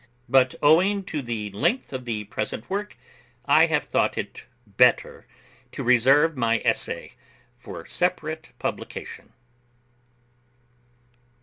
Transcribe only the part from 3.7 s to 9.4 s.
thought it better to reserve my essay for separate publication.